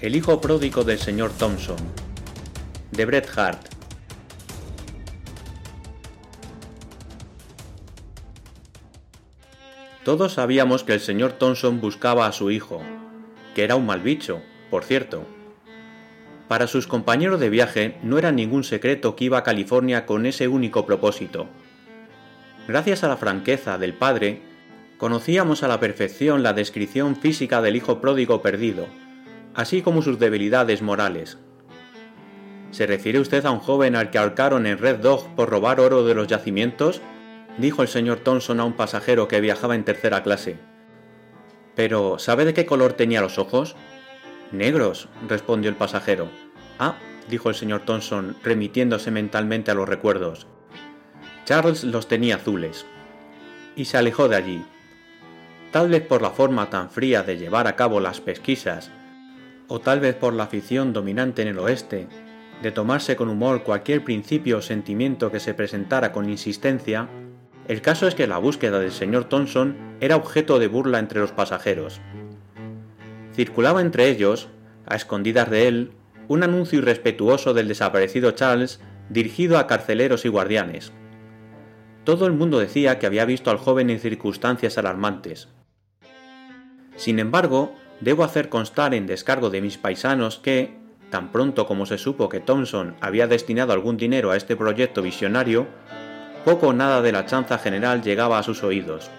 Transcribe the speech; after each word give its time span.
El 0.00 0.14
hijo 0.14 0.40
pródigo 0.40 0.84
del 0.84 1.00
señor 1.00 1.32
Thompson, 1.32 1.76
de 2.92 3.04
Bret 3.04 3.28
Hart. 3.36 3.60
Todos 10.04 10.34
sabíamos 10.34 10.84
que 10.84 10.92
el 10.92 11.00
señor 11.00 11.32
Thompson 11.32 11.80
buscaba 11.80 12.28
a 12.28 12.32
su 12.32 12.52
hijo, 12.52 12.80
que 13.56 13.64
era 13.64 13.74
un 13.74 13.86
mal 13.86 14.00
bicho, 14.00 14.40
por 14.70 14.84
cierto. 14.84 15.26
Para 16.46 16.68
sus 16.68 16.86
compañeros 16.86 17.40
de 17.40 17.50
viaje 17.50 17.98
no 18.04 18.18
era 18.18 18.30
ningún 18.30 18.62
secreto 18.62 19.16
que 19.16 19.24
iba 19.24 19.38
a 19.38 19.42
California 19.42 20.06
con 20.06 20.26
ese 20.26 20.46
único 20.46 20.86
propósito. 20.86 21.48
Gracias 22.68 23.02
a 23.02 23.08
la 23.08 23.16
franqueza 23.16 23.78
del 23.78 23.94
padre, 23.94 24.42
conocíamos 24.96 25.64
a 25.64 25.68
la 25.68 25.80
perfección 25.80 26.44
la 26.44 26.52
descripción 26.52 27.16
física 27.16 27.60
del 27.60 27.74
hijo 27.74 28.00
pródigo 28.00 28.42
perdido, 28.42 28.86
así 29.58 29.82
como 29.82 30.02
sus 30.02 30.20
debilidades 30.20 30.82
morales. 30.82 31.36
¿Se 32.70 32.86
refiere 32.86 33.18
usted 33.18 33.44
a 33.44 33.50
un 33.50 33.58
joven 33.58 33.96
al 33.96 34.08
que 34.08 34.18
ahorcaron 34.18 34.66
en 34.66 34.78
Red 34.78 35.00
Dog 35.00 35.34
por 35.34 35.50
robar 35.50 35.80
oro 35.80 36.04
de 36.04 36.14
los 36.14 36.28
yacimientos? 36.28 37.02
dijo 37.58 37.82
el 37.82 37.88
señor 37.88 38.20
Thompson 38.20 38.60
a 38.60 38.64
un 38.64 38.74
pasajero 38.74 39.26
que 39.26 39.40
viajaba 39.40 39.74
en 39.74 39.82
tercera 39.82 40.22
clase. 40.22 40.60
Pero, 41.74 42.20
¿sabe 42.20 42.44
de 42.44 42.54
qué 42.54 42.66
color 42.66 42.92
tenía 42.92 43.20
los 43.20 43.36
ojos? 43.36 43.74
Negros, 44.52 45.08
respondió 45.28 45.68
el 45.70 45.76
pasajero. 45.76 46.28
Ah, 46.78 46.94
dijo 47.28 47.48
el 47.48 47.56
señor 47.56 47.80
Thompson, 47.80 48.36
remitiéndose 48.44 49.10
mentalmente 49.10 49.72
a 49.72 49.74
los 49.74 49.88
recuerdos. 49.88 50.46
Charles 51.46 51.82
los 51.82 52.06
tenía 52.06 52.36
azules. 52.36 52.86
Y 53.74 53.86
se 53.86 53.98
alejó 53.98 54.28
de 54.28 54.36
allí. 54.36 54.64
Tal 55.72 55.88
vez 55.88 56.06
por 56.06 56.22
la 56.22 56.30
forma 56.30 56.70
tan 56.70 56.90
fría 56.90 57.24
de 57.24 57.38
llevar 57.38 57.66
a 57.66 57.74
cabo 57.74 57.98
las 57.98 58.20
pesquisas, 58.20 58.92
o 59.68 59.80
tal 59.80 60.00
vez 60.00 60.14
por 60.14 60.32
la 60.32 60.44
afición 60.44 60.92
dominante 60.92 61.42
en 61.42 61.48
el 61.48 61.58
oeste, 61.58 62.08
de 62.62 62.72
tomarse 62.72 63.14
con 63.14 63.28
humor 63.28 63.62
cualquier 63.62 64.02
principio 64.02 64.58
o 64.58 64.62
sentimiento 64.62 65.30
que 65.30 65.40
se 65.40 65.54
presentara 65.54 66.10
con 66.12 66.28
insistencia, 66.28 67.08
el 67.68 67.82
caso 67.82 68.08
es 68.08 68.14
que 68.14 68.26
la 68.26 68.38
búsqueda 68.38 68.80
del 68.80 68.92
señor 68.92 69.26
Thompson 69.26 69.76
era 70.00 70.16
objeto 70.16 70.58
de 70.58 70.68
burla 70.68 70.98
entre 70.98 71.20
los 71.20 71.32
pasajeros. 71.32 72.00
Circulaba 73.34 73.82
entre 73.82 74.08
ellos, 74.08 74.48
a 74.86 74.96
escondidas 74.96 75.50
de 75.50 75.68
él, 75.68 75.92
un 76.28 76.42
anuncio 76.42 76.78
irrespetuoso 76.78 77.54
del 77.54 77.68
desaparecido 77.68 78.32
Charles 78.32 78.80
dirigido 79.10 79.58
a 79.58 79.66
carceleros 79.66 80.24
y 80.24 80.28
guardianes. 80.28 80.92
Todo 82.04 82.26
el 82.26 82.32
mundo 82.32 82.58
decía 82.58 82.98
que 82.98 83.06
había 83.06 83.26
visto 83.26 83.50
al 83.50 83.58
joven 83.58 83.90
en 83.90 84.00
circunstancias 84.00 84.78
alarmantes. 84.78 85.48
Sin 86.96 87.18
embargo, 87.18 87.74
debo 88.00 88.24
hacer 88.24 88.48
constar 88.48 88.94
en 88.94 89.06
descargo 89.06 89.50
de 89.50 89.60
mis 89.60 89.78
paisanos 89.78 90.38
que, 90.38 90.76
tan 91.10 91.32
pronto 91.32 91.66
como 91.66 91.86
se 91.86 91.98
supo 91.98 92.28
que 92.28 92.40
Thompson 92.40 92.94
había 93.00 93.26
destinado 93.26 93.72
algún 93.72 93.96
dinero 93.96 94.30
a 94.30 94.36
este 94.36 94.56
proyecto 94.56 95.02
visionario, 95.02 95.66
poco 96.44 96.68
o 96.68 96.72
nada 96.72 97.02
de 97.02 97.12
la 97.12 97.26
chanza 97.26 97.58
general 97.58 98.02
llegaba 98.02 98.38
a 98.38 98.42
sus 98.42 98.62
oídos. 98.62 99.10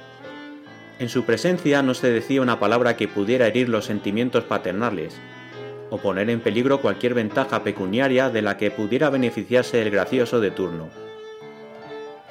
En 1.00 1.10
su 1.10 1.24
presencia 1.24 1.82
no 1.82 1.94
se 1.94 2.12
decía 2.12 2.42
una 2.42 2.60
palabra 2.60 2.98
que 2.98 3.08
pudiera 3.08 3.48
herir 3.48 3.70
los 3.70 3.86
sentimientos 3.86 4.44
paternales, 4.44 5.16
o 5.90 5.98
poner 5.98 6.30
en 6.30 6.42
peligro 6.42 6.82
cualquier 6.82 7.14
ventaja 7.14 7.64
pecuniaria 7.64 8.30
de 8.30 8.42
la 8.42 8.58
que 8.58 8.72
pudiera 8.72 9.10
beneficiarse 9.10 9.82
el 9.82 9.90
gracioso 9.90 10.40
de 10.40 10.52
turno. 10.52 10.90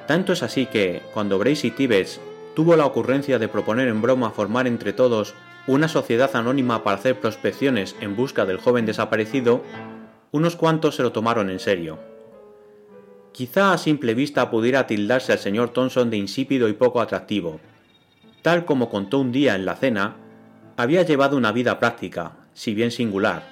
Tanto 0.07 0.33
es 0.33 0.43
así 0.43 0.67
que, 0.67 1.03
cuando 1.13 1.39
Bracy 1.39 1.71
Tibbets 1.71 2.21
tuvo 2.55 2.77
la 2.77 2.87
ocurrencia 2.87 3.39
de 3.39 3.49
proponer 3.49 3.89
en 3.89 4.01
broma 4.01 4.31
formar 4.31 4.67
entre 4.67 4.93
todos 4.93 5.35
una 5.69 5.87
sociedad 5.87 6.35
anónima 6.35 6.83
para 6.83 6.97
hacer 6.97 7.21
prospecciones 7.21 7.95
en 8.01 8.17
busca 8.17 8.47
del 8.47 8.57
joven 8.57 8.87
desaparecido, 8.87 9.63
unos 10.33 10.57
cuantos 10.57 10.97
se 10.97 11.03
lo 11.03 11.13
tomaron 11.13 11.51
en 11.51 11.61
serio. 11.61 11.99
Quizá 13.33 13.75
a 13.75 13.79
simple 13.79 14.15
vista 14.15 14.51
pudiera 14.51 14.87
tildarse 14.87 15.33
al 15.33 15.39
señor 15.39 15.69
Thompson 15.69 16.09
de 16.09 16.17
insípido 16.17 16.69
y 16.69 16.73
poco 16.73 17.03
atractivo. 17.03 17.61
Tal 18.41 18.65
como 18.65 18.89
contó 18.89 19.19
un 19.19 19.31
día 19.31 19.55
en 19.55 19.67
la 19.67 19.77
cena, 19.77 20.17
había 20.79 21.03
llevado 21.03 21.37
una 21.37 21.53
vida 21.53 21.79
práctica, 21.79 22.33
si 22.55 22.73
bien 22.73 22.91
singular. 22.91 23.43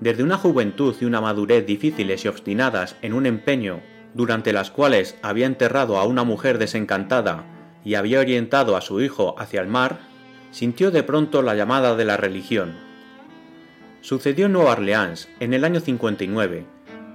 Desde 0.00 0.24
una 0.24 0.36
juventud 0.36 0.94
y 1.00 1.06
una 1.06 1.22
madurez 1.22 1.64
difíciles 1.64 2.22
y 2.26 2.28
obstinadas 2.28 2.96
en 3.00 3.14
un 3.14 3.24
empeño, 3.24 3.80
durante 4.12 4.52
las 4.52 4.70
cuales 4.70 5.16
había 5.22 5.46
enterrado 5.46 5.96
a 5.96 6.04
una 6.04 6.22
mujer 6.22 6.58
desencantada 6.58 7.46
y 7.82 7.94
había 7.94 8.20
orientado 8.20 8.76
a 8.76 8.82
su 8.82 9.00
hijo 9.00 9.34
hacia 9.38 9.62
el 9.62 9.68
mar, 9.68 10.13
sintió 10.54 10.92
de 10.92 11.02
pronto 11.02 11.42
la 11.42 11.56
llamada 11.56 11.96
de 11.96 12.04
la 12.04 12.16
religión. 12.16 12.74
Sucedió 14.02 14.46
en 14.46 14.52
Nueva 14.52 14.70
Orleans, 14.70 15.28
en 15.40 15.52
el 15.52 15.64
año 15.64 15.80
59, 15.80 16.64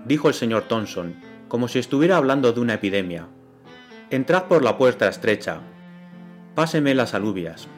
dijo 0.05 0.27
el 0.27 0.33
señor 0.33 0.63
Thompson, 0.63 1.15
como 1.47 1.69
si 1.69 1.79
estuviera 1.79 2.17
hablando 2.17 2.51
de 2.51 2.59
una 2.59 2.73
epidemia. 2.73 3.27
Entrad 4.09 4.43
por 4.43 4.61
la 4.61 4.77
puerta 4.77 5.07
estrecha. 5.07 5.61
Páseme 6.53 6.93
las 6.93 7.13
alubias. 7.13 7.69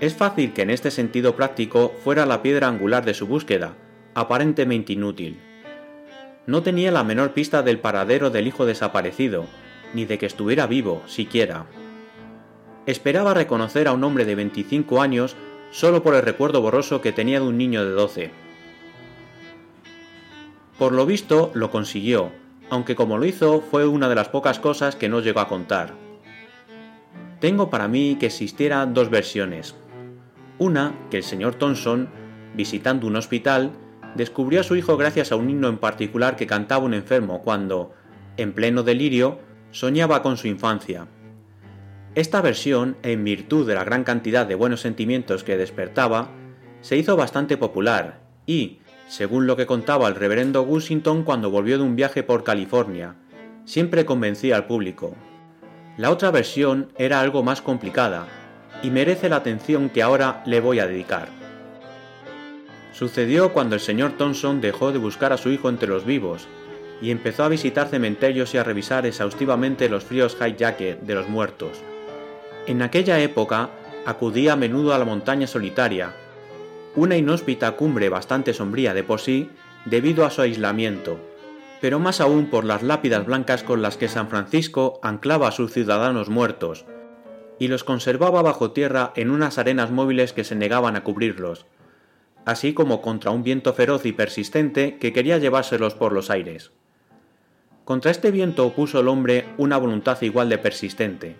Es 0.00 0.14
fácil 0.16 0.52
que 0.52 0.62
en 0.62 0.70
este 0.70 0.90
sentido 0.90 1.36
práctico 1.36 1.94
fuera 2.02 2.26
la 2.26 2.42
piedra 2.42 2.66
angular 2.66 3.04
de 3.04 3.14
su 3.14 3.28
búsqueda, 3.28 3.74
aparentemente 4.14 4.92
inútil. 4.92 5.38
No 6.46 6.64
tenía 6.64 6.90
la 6.90 7.04
menor 7.04 7.30
pista 7.30 7.62
del 7.62 7.78
paradero 7.78 8.30
del 8.30 8.48
hijo 8.48 8.66
desaparecido, 8.66 9.46
ni 9.94 10.04
de 10.04 10.18
que 10.18 10.26
estuviera 10.26 10.66
vivo, 10.66 11.04
siquiera. 11.06 11.66
Esperaba 12.86 13.34
reconocer 13.34 13.88
a 13.88 13.92
un 13.92 14.04
hombre 14.04 14.24
de 14.24 14.34
25 14.34 15.02
años 15.02 15.36
solo 15.70 16.02
por 16.02 16.14
el 16.14 16.22
recuerdo 16.22 16.62
borroso 16.62 17.00
que 17.00 17.12
tenía 17.12 17.40
de 17.40 17.46
un 17.46 17.58
niño 17.58 17.84
de 17.84 17.90
12 17.90 18.46
por 20.78 20.92
lo 20.92 21.06
visto 21.06 21.50
lo 21.54 21.70
consiguió, 21.70 22.30
aunque 22.68 22.94
como 22.94 23.16
lo 23.16 23.24
hizo 23.24 23.62
fue 23.62 23.86
una 23.86 24.08
de 24.08 24.14
las 24.14 24.28
pocas 24.28 24.58
cosas 24.58 24.94
que 24.94 25.08
no 25.08 25.20
llegó 25.20 25.40
a 25.40 25.48
contar. 25.48 25.94
Tengo 27.40 27.70
para 27.70 27.88
mí 27.88 28.16
que 28.20 28.26
existieran 28.26 28.92
dos 28.92 29.08
versiones. 29.08 29.74
Una, 30.58 30.94
que 31.10 31.18
el 31.18 31.22
señor 31.22 31.54
Thompson, 31.54 32.10
visitando 32.54 33.06
un 33.06 33.16
hospital, 33.16 33.72
descubrió 34.14 34.60
a 34.60 34.64
su 34.64 34.76
hijo 34.76 34.96
gracias 34.96 35.32
a 35.32 35.36
un 35.36 35.48
himno 35.48 35.68
en 35.68 35.78
particular 35.78 36.36
que 36.36 36.46
cantaba 36.46 36.84
un 36.84 36.94
enfermo 36.94 37.42
cuando, 37.42 37.92
en 38.36 38.52
pleno 38.52 38.82
delirio, 38.82 39.38
soñaba 39.70 40.22
con 40.22 40.36
su 40.36 40.46
infancia. 40.46 41.06
Esta 42.16 42.40
versión, 42.40 42.96
en 43.02 43.24
virtud 43.24 43.66
de 43.66 43.74
la 43.74 43.84
gran 43.84 44.02
cantidad 44.02 44.46
de 44.46 44.54
buenos 44.54 44.80
sentimientos 44.80 45.44
que 45.44 45.58
despertaba, 45.58 46.30
se 46.80 46.96
hizo 46.96 47.14
bastante 47.14 47.58
popular 47.58 48.20
y, 48.46 48.78
según 49.06 49.46
lo 49.46 49.54
que 49.54 49.66
contaba 49.66 50.08
el 50.08 50.14
reverendo 50.14 50.62
Washington 50.62 51.24
cuando 51.24 51.50
volvió 51.50 51.76
de 51.76 51.84
un 51.84 51.94
viaje 51.94 52.22
por 52.22 52.42
California. 52.42 53.16
Siempre 53.66 54.06
convencía 54.06 54.56
al 54.56 54.66
público. 54.66 55.14
La 55.98 56.10
otra 56.10 56.30
versión 56.30 56.90
era 56.96 57.20
algo 57.20 57.42
más 57.42 57.60
complicada 57.60 58.26
y 58.82 58.88
merece 58.88 59.28
la 59.28 59.36
atención 59.36 59.90
que 59.90 60.02
ahora 60.02 60.42
le 60.46 60.60
voy 60.60 60.78
a 60.78 60.86
dedicar. 60.86 61.28
Sucedió 62.94 63.52
cuando 63.52 63.74
el 63.74 63.82
señor 63.82 64.12
Thompson 64.12 64.62
dejó 64.62 64.90
de 64.90 64.98
buscar 64.98 65.34
a 65.34 65.36
su 65.36 65.50
hijo 65.50 65.68
entre 65.68 65.90
los 65.90 66.06
vivos 66.06 66.48
y 67.02 67.10
empezó 67.10 67.44
a 67.44 67.50
visitar 67.50 67.88
cementerios 67.88 68.54
y 68.54 68.56
a 68.56 68.64
revisar 68.64 69.04
exhaustivamente 69.04 69.90
los 69.90 70.04
fríos 70.04 70.34
high 70.36 70.56
jacket 70.56 71.02
de 71.02 71.14
los 71.14 71.28
muertos. 71.28 71.82
En 72.66 72.82
aquella 72.82 73.20
época 73.20 73.70
acudía 74.06 74.54
a 74.54 74.56
menudo 74.56 74.92
a 74.92 74.98
la 74.98 75.04
montaña 75.04 75.46
solitaria 75.46 76.12
una 76.96 77.16
inhóspita 77.16 77.72
cumbre 77.72 78.08
bastante 78.08 78.54
sombría 78.54 78.94
de 78.94 79.04
por 79.04 79.20
sí 79.20 79.50
debido 79.84 80.24
a 80.24 80.30
su 80.30 80.40
aislamiento, 80.40 81.18
pero 81.80 81.98
más 82.00 82.20
aún 82.20 82.46
por 82.46 82.64
las 82.64 82.82
lápidas 82.82 83.26
blancas 83.26 83.62
con 83.62 83.82
las 83.82 83.98
que 83.98 84.08
San 84.08 84.28
Francisco 84.28 84.98
anclaba 85.02 85.48
a 85.48 85.52
sus 85.52 85.72
ciudadanos 85.72 86.30
muertos, 86.30 86.86
y 87.58 87.68
los 87.68 87.84
conservaba 87.84 88.42
bajo 88.42 88.72
tierra 88.72 89.12
en 89.14 89.30
unas 89.30 89.58
arenas 89.58 89.90
móviles 89.90 90.32
que 90.32 90.44
se 90.44 90.56
negaban 90.56 90.96
a 90.96 91.04
cubrirlos, 91.04 91.66
así 92.46 92.72
como 92.72 93.02
contra 93.02 93.30
un 93.30 93.42
viento 93.42 93.74
feroz 93.74 94.06
y 94.06 94.12
persistente 94.12 94.96
que 94.98 95.12
quería 95.12 95.38
llevárselos 95.38 95.94
por 95.94 96.12
los 96.12 96.30
aires. 96.30 96.72
Contra 97.84 98.10
este 98.10 98.30
viento 98.30 98.66
opuso 98.66 99.00
el 99.00 99.08
hombre 99.08 99.44
una 99.58 99.76
voluntad 99.76 100.20
igual 100.22 100.48
de 100.48 100.58
persistente, 100.58 101.36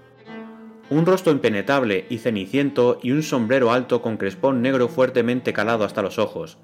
un 0.88 1.04
rostro 1.04 1.32
impenetrable 1.32 2.06
y 2.08 2.18
ceniciento 2.18 2.98
y 3.02 3.10
un 3.10 3.22
sombrero 3.22 3.72
alto 3.72 4.02
con 4.02 4.16
crespón 4.16 4.62
negro 4.62 4.88
fuertemente 4.88 5.52
calado 5.52 5.84
hasta 5.84 6.02
los 6.02 6.18
ojos. 6.18 6.58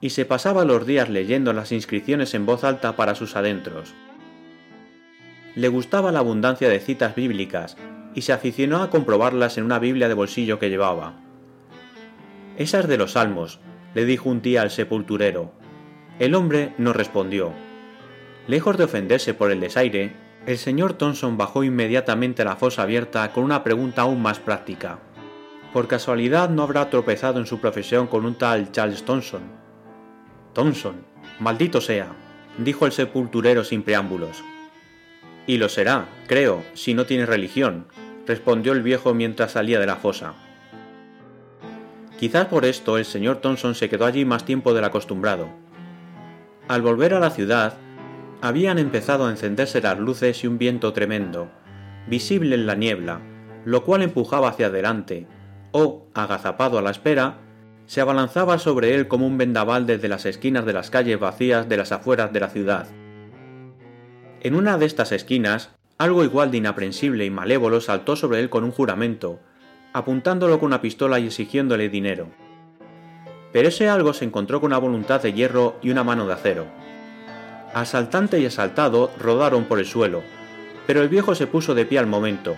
Y 0.00 0.10
se 0.10 0.24
pasaba 0.24 0.64
los 0.64 0.86
días 0.86 1.08
leyendo 1.08 1.52
las 1.52 1.72
inscripciones 1.72 2.34
en 2.34 2.46
voz 2.46 2.64
alta 2.64 2.96
para 2.96 3.14
sus 3.14 3.36
adentros. 3.36 3.94
Le 5.54 5.68
gustaba 5.68 6.12
la 6.12 6.20
abundancia 6.20 6.68
de 6.68 6.80
citas 6.80 7.14
bíblicas 7.14 7.76
y 8.14 8.22
se 8.22 8.32
aficionó 8.32 8.82
a 8.82 8.90
comprobarlas 8.90 9.58
en 9.58 9.64
una 9.64 9.78
Biblia 9.78 10.08
de 10.08 10.14
bolsillo 10.14 10.58
que 10.58 10.70
llevaba. 10.70 11.14
Esas 12.56 12.88
de 12.88 12.98
los 12.98 13.12
Salmos, 13.12 13.60
le 13.94 14.04
dijo 14.04 14.28
un 14.28 14.42
día 14.42 14.62
al 14.62 14.70
sepulturero. 14.70 15.52
El 16.18 16.34
hombre 16.34 16.74
no 16.78 16.92
respondió. 16.92 17.52
Lejos 18.46 18.76
de 18.76 18.84
ofenderse 18.84 19.34
por 19.34 19.50
el 19.50 19.60
desaire, 19.60 20.12
el 20.46 20.58
señor 20.58 20.94
Thompson 20.94 21.36
bajó 21.36 21.64
inmediatamente 21.64 22.42
a 22.42 22.46
la 22.46 22.56
fosa 22.56 22.82
abierta 22.82 23.30
con 23.32 23.44
una 23.44 23.62
pregunta 23.62 24.02
aún 24.02 24.22
más 24.22 24.38
práctica. 24.38 24.98
Por 25.72 25.86
casualidad 25.86 26.50
no 26.50 26.62
habrá 26.62 26.90
tropezado 26.90 27.38
en 27.38 27.46
su 27.46 27.60
profesión 27.60 28.06
con 28.06 28.24
un 28.24 28.34
tal 28.34 28.72
Charles 28.72 29.04
Thompson. 29.04 29.42
Thompson, 30.52 31.04
maldito 31.38 31.80
sea, 31.80 32.08
dijo 32.58 32.86
el 32.86 32.92
sepulturero 32.92 33.62
sin 33.64 33.82
preámbulos. 33.82 34.42
Y 35.46 35.58
lo 35.58 35.68
será, 35.68 36.08
creo, 36.26 36.64
si 36.74 36.94
no 36.94 37.06
tiene 37.06 37.26
religión, 37.26 37.86
respondió 38.26 38.72
el 38.72 38.82
viejo 38.82 39.14
mientras 39.14 39.52
salía 39.52 39.78
de 39.78 39.86
la 39.86 39.96
fosa. 39.96 40.34
Quizás 42.18 42.46
por 42.46 42.64
esto 42.64 42.98
el 42.98 43.04
señor 43.04 43.36
Thompson 43.36 43.74
se 43.74 43.88
quedó 43.88 44.06
allí 44.06 44.24
más 44.24 44.44
tiempo 44.44 44.74
del 44.74 44.84
acostumbrado. 44.84 45.48
Al 46.68 46.82
volver 46.82 47.14
a 47.14 47.20
la 47.20 47.30
ciudad, 47.30 47.74
habían 48.42 48.78
empezado 48.78 49.26
a 49.26 49.30
encenderse 49.30 49.80
las 49.80 49.98
luces 49.98 50.42
y 50.42 50.46
un 50.46 50.58
viento 50.58 50.92
tremendo, 50.92 51.50
visible 52.08 52.54
en 52.54 52.66
la 52.66 52.74
niebla, 52.74 53.20
lo 53.64 53.84
cual 53.84 54.02
empujaba 54.02 54.48
hacia 54.48 54.66
adelante, 54.66 55.26
o, 55.72 56.06
agazapado 56.14 56.78
a 56.78 56.82
la 56.82 56.90
espera, 56.90 57.38
se 57.86 58.00
abalanzaba 58.00 58.58
sobre 58.58 58.94
él 58.94 59.08
como 59.08 59.26
un 59.26 59.36
vendaval 59.36 59.86
desde 59.86 60.08
las 60.08 60.24
esquinas 60.24 60.64
de 60.64 60.72
las 60.72 60.90
calles 60.90 61.18
vacías 61.18 61.68
de 61.68 61.76
las 61.76 61.92
afueras 61.92 62.32
de 62.32 62.40
la 62.40 62.48
ciudad. 62.48 62.86
En 64.42 64.54
una 64.54 64.78
de 64.78 64.86
estas 64.86 65.12
esquinas, 65.12 65.70
algo 65.98 66.24
igual 66.24 66.50
de 66.50 66.58
inaprensible 66.58 67.26
y 67.26 67.30
malévolo 67.30 67.80
saltó 67.80 68.16
sobre 68.16 68.40
él 68.40 68.48
con 68.48 68.64
un 68.64 68.70
juramento, 68.70 69.40
apuntándolo 69.92 70.58
con 70.58 70.68
una 70.68 70.80
pistola 70.80 71.18
y 71.18 71.26
exigiéndole 71.26 71.88
dinero. 71.88 72.28
Pero 73.52 73.68
ese 73.68 73.88
algo 73.88 74.14
se 74.14 74.24
encontró 74.24 74.60
con 74.60 74.68
una 74.68 74.78
voluntad 74.78 75.20
de 75.20 75.32
hierro 75.32 75.76
y 75.82 75.90
una 75.90 76.04
mano 76.04 76.26
de 76.26 76.32
acero. 76.32 76.66
Asaltante 77.74 78.40
y 78.40 78.46
asaltado 78.46 79.10
rodaron 79.18 79.64
por 79.64 79.78
el 79.78 79.86
suelo, 79.86 80.22
pero 80.86 81.02
el 81.02 81.08
viejo 81.08 81.34
se 81.34 81.46
puso 81.46 81.74
de 81.74 81.84
pie 81.84 81.98
al 81.98 82.06
momento, 82.06 82.56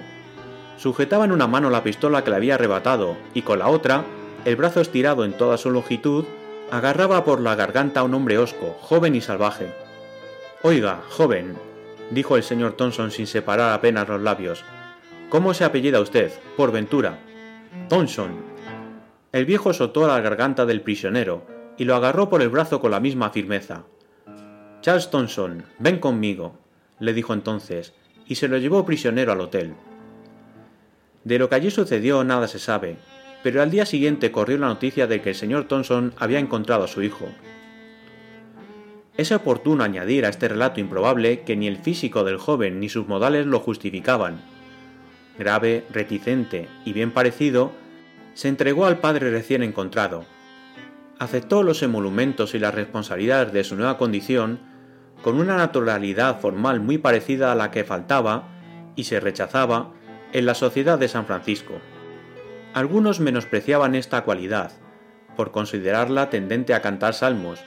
Sujetaba 0.83 1.25
en 1.25 1.31
una 1.31 1.47
mano 1.47 1.71
la 1.71 1.85
pistola 1.85 2.25
que 2.25 2.31
le 2.31 2.37
había 2.37 2.57
arrebatado 2.57 3.17
y 3.35 3.43
con 3.43 3.61
la 3.61 3.69
otra, 3.69 4.05
el 4.45 4.57
brazo 4.57 4.81
estirado 4.81 5.25
en 5.25 5.33
toda 5.33 5.57
su 5.57 5.71
longitud, 5.71 6.25
agarraba 6.73 7.25
por 7.25 7.41
la 7.41 7.55
garganta 7.55 8.01
a 8.01 8.03
un 8.03 8.15
hombre 8.15 8.37
hosco, 8.37 8.77
joven 8.81 9.15
y 9.15 9.21
salvaje. 9.21 9.73
Oiga, 10.63 11.03
joven, 11.09 11.55
dijo 12.11 12.37
el 12.37 12.43
señor 12.43 12.73
Thompson 12.73 13.13
sin 13.13 13.29
separar 13.29 13.73
apenas 13.73 14.09
los 14.09 14.21
labios, 14.21 14.65
¿cómo 15.29 15.55
se 15.55 15.63
apellida 15.63 16.01
usted, 16.01 16.33
por 16.57 16.73
ventura? 16.73 17.21
Thompson. 17.89 18.33
El 19.31 19.45
viejo 19.45 19.73
soltó 19.73 20.09
la 20.09 20.21
garganta 20.21 20.67
del 20.67 20.81
prisionero 20.81 21.47
y 21.79 21.85
lo 21.85 21.95
agarró 21.95 22.29
por 22.29 22.43
el 22.43 22.49
brazo 22.49 22.81
con 22.81 22.91
la 22.91 22.99
misma 22.99 23.31
firmeza. 23.31 23.85
Charles 24.83 25.11
Thompson, 25.11 25.63
ven 25.79 26.01
conmigo, 26.01 26.59
le 26.99 27.15
dijo 27.15 27.33
entonces, 27.35 27.93
y 28.27 28.35
se 28.35 28.49
lo 28.49 28.59
llevó 28.59 28.85
prisionero 28.85 29.31
al 29.31 29.41
hotel. 29.41 29.75
De 31.23 31.39
lo 31.39 31.49
que 31.49 31.55
allí 31.55 31.71
sucedió 31.71 32.25
nada 32.25 32.49
se 32.49 32.59
sabe, 32.59 32.97
pero 33.45 33.63
al 33.63 33.71
día 33.71 33.87
siguiente 33.87 34.33
corrió 34.33 34.59
la 34.59 34.67
noticia 34.67 35.07
de 35.07 35.23
que 35.23 35.31
el 35.31 35.35
señor 35.37 35.69
Thompson 35.69 36.13
había 36.19 36.41
encontrado 36.41 36.83
a 36.83 36.89
su 36.89 37.01
hijo. 37.01 37.29
Es 39.17 39.31
oportuno 39.31 39.85
añadir 39.85 40.27
a 40.27 40.31
este 40.31 40.49
relato 40.49 40.81
improbable 40.81 41.43
que 41.43 41.55
ni 41.55 41.69
el 41.69 41.77
físico 41.77 42.25
del 42.25 42.39
joven 42.39 42.81
ni 42.81 42.89
sus 42.89 43.07
modales 43.07 43.47
lo 43.47 43.61
justificaban. 43.61 44.41
Grave, 45.39 45.85
reticente 45.93 46.69
y 46.85 46.93
bien 46.93 47.13
parecido, 47.13 47.71
se 48.35 48.49
entregó 48.49 48.87
al 48.87 48.99
padre 48.99 49.31
recién 49.31 49.63
encontrado. 49.63 50.25
Aceptó 51.21 51.63
los 51.63 51.85
emolumentos 51.85 52.53
y 52.57 52.59
las 52.59 52.75
responsabilidades 52.75 53.53
de 53.53 53.63
su 53.63 53.77
nueva 53.77 53.97
condición 53.97 54.72
con 55.23 55.39
una 55.39 55.57
naturalidad 55.57 56.41
formal 56.41 56.81
muy 56.81 56.99
parecida 56.99 57.53
a 57.53 57.55
la 57.55 57.71
que 57.71 57.85
faltaba 57.85 58.49
y 58.97 59.05
se 59.05 59.21
rechazaba 59.21 59.93
en 60.33 60.47
la 60.47 60.55
sociedad 60.55 60.99
de 60.99 61.09
San 61.09 61.27
Francisco. 61.27 61.75
Algunos 62.75 63.21
menospreciaban 63.21 63.95
esta 63.95 64.25
cualidad, 64.25 64.73
por 65.37 65.53
considerarla 65.53 66.31
tendente 66.31 66.75
a 66.75 66.83
cantar 66.83 67.15
salmos, 67.15 67.61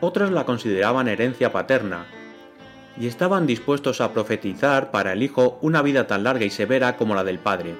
otros 0.00 0.30
la 0.30 0.44
consideraban 0.44 1.08
herencia 1.08 1.52
paterna, 1.52 2.06
y 2.98 3.06
estaban 3.06 3.46
dispuestos 3.46 4.00
a 4.00 4.12
profetizar 4.12 4.90
para 4.90 5.12
el 5.12 5.22
hijo 5.22 5.58
una 5.60 5.82
vida 5.82 6.06
tan 6.06 6.24
larga 6.24 6.44
y 6.44 6.50
severa 6.50 6.96
como 6.96 7.14
la 7.14 7.24
del 7.24 7.38
padre. 7.38 7.74